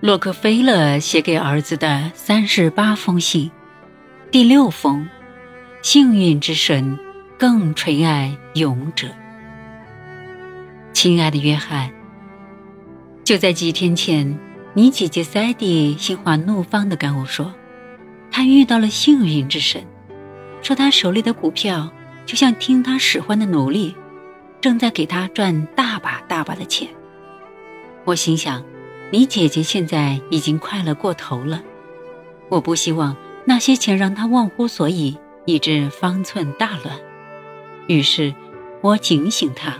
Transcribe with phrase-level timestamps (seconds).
[0.00, 3.50] 洛克菲勒写给儿子的三十八封信，
[4.30, 5.06] 第六封：
[5.82, 6.98] 幸运之神
[7.38, 9.08] 更垂爱勇者。
[10.94, 11.90] 亲爱的约翰，
[13.24, 14.38] 就在几天前，
[14.72, 17.52] 你姐姐塞蒂心花怒放地跟我说，
[18.30, 19.84] 她遇到了幸运之神，
[20.62, 21.92] 说她手里的股票
[22.24, 23.94] 就像听她使唤的奴隶，
[24.62, 26.88] 正在给她赚大把大把的钱。
[28.06, 28.64] 我心想。
[29.12, 31.60] 你姐姐现在已经快乐过头了，
[32.48, 36.96] 我不希望那些钱让她忘乎所以，以致方寸大乱。
[37.88, 38.32] 于是，
[38.82, 39.78] 我警醒她：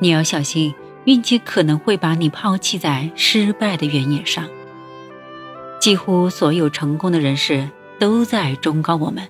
[0.00, 4.48] 你要小心，运气可能会把你抛弃在失败的原野上。
[5.78, 9.22] 几乎所有成功的人士都在忠告我们：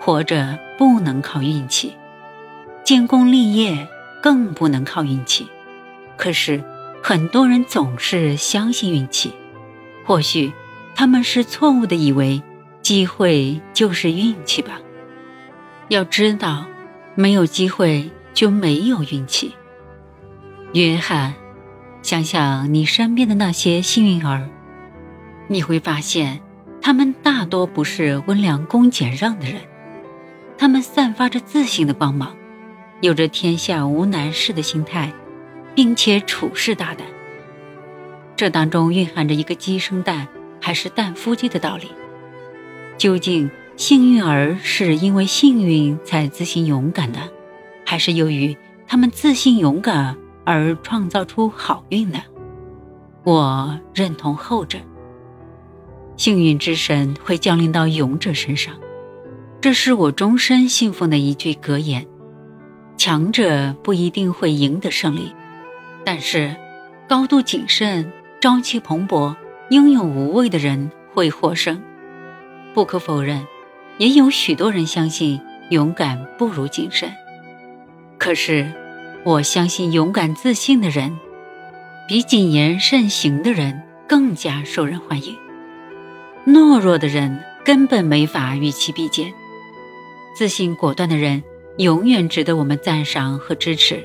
[0.00, 1.94] 活着不能靠运气，
[2.82, 3.86] 建功立业
[4.20, 5.46] 更不能靠运气。
[6.16, 6.60] 可是。
[7.08, 9.32] 很多人总是相信运气，
[10.04, 10.52] 或许
[10.94, 12.42] 他们是错误的，以为
[12.82, 14.78] 机会就是运气吧。
[15.88, 16.66] 要知道，
[17.14, 19.54] 没有机会就没有运气。
[20.74, 21.32] 约翰，
[22.02, 24.46] 想想你身边的那些幸运儿，
[25.46, 26.42] 你会发现，
[26.82, 29.62] 他们大多不是温良恭俭让的人，
[30.58, 32.36] 他们散发着自信的光芒，
[33.00, 35.10] 有着天下无难事的心态。
[35.78, 37.06] 并且处事大胆，
[38.34, 40.26] 这当中蕴含着一个鸡生蛋
[40.60, 41.92] 还是蛋孵鸡的道理。
[42.96, 47.20] 究竟幸运儿是因为幸运才自信勇敢的，
[47.86, 48.56] 还是由于
[48.88, 52.18] 他们自信勇敢而创造出好运呢？
[53.22, 54.80] 我认同后者。
[56.16, 58.74] 幸运之神会降临到勇者身上，
[59.60, 62.04] 这是我终身信奉的一句格言。
[62.96, 65.32] 强者不一定会赢得胜利。
[66.10, 66.56] 但是，
[67.06, 69.36] 高度谨慎、朝气蓬勃、
[69.68, 71.78] 英勇无畏的人会获胜。
[72.72, 73.46] 不可否认，
[73.98, 77.12] 也有许多人相信勇敢不如谨慎。
[78.16, 78.72] 可是，
[79.22, 81.14] 我相信勇敢自信的人，
[82.08, 85.36] 比谨言慎行的人更加受人欢迎。
[86.46, 89.30] 懦弱的人根本没法与其比肩。
[90.34, 91.42] 自信果断的人，
[91.76, 94.02] 永远值得我们赞赏和支持。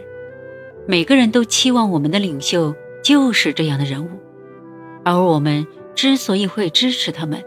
[0.85, 4.09] 每个人都期望我们的领袖就是这样的人物，
[5.05, 7.41] 而我们之所以会支持他们，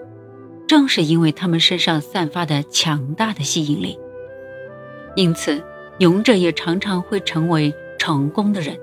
[0.66, 3.98] 正是因为他们身上散发的强大的吸引力。
[5.16, 5.62] 因此，
[5.98, 8.78] 勇者也常常会成为成功的人。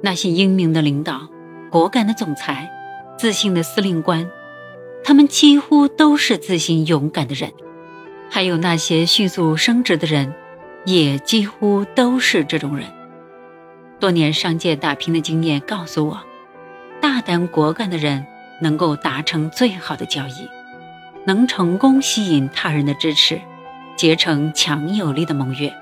[0.00, 1.28] 那些英明的领导、
[1.70, 2.70] 果敢的总裁、
[3.18, 4.30] 自信的司令官，
[5.02, 7.50] 他们几乎都是自信勇敢的人。
[8.30, 10.32] 还有那些迅速升职的人，
[10.84, 12.86] 也几乎都是这种人。
[13.98, 16.20] 多年商界打拼的经验告诉我，
[17.00, 18.26] 大胆果敢的人
[18.60, 20.48] 能够达成最好的交易，
[21.24, 23.40] 能成功吸引他人的支持，
[23.96, 25.72] 结成强有力的盟约。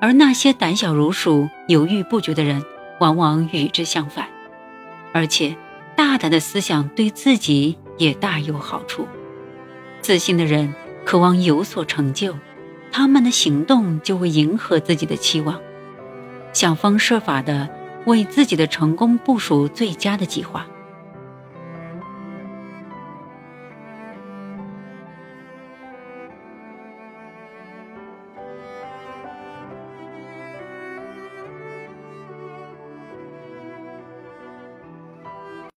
[0.00, 2.64] 而那些胆小如鼠、犹豫不决的人，
[2.98, 4.26] 往往与之相反。
[5.12, 5.54] 而且，
[5.94, 9.06] 大胆的思想对自己也大有好处。
[10.00, 10.74] 自信的人
[11.04, 12.34] 渴望有所成就，
[12.90, 15.60] 他们的行动就会迎合自己的期望。
[16.52, 17.68] 想方设法的
[18.06, 20.66] 为自己的成功部署最佳的计划，